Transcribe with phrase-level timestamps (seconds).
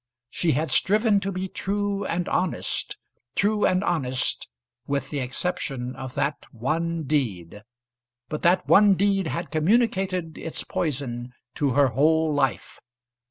[0.31, 2.97] She had striven to be true and honest,
[3.35, 4.47] true and honest
[4.87, 7.61] with the exception of that one deed.
[8.27, 12.79] But that one deed had communicated its poison to her whole life.